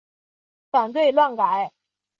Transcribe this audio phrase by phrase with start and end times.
[0.71, 1.71] 反对乱改！